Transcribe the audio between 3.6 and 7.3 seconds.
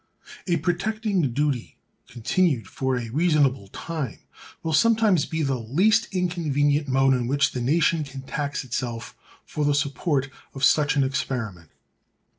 time, will sometimes be the least inconvenient mode in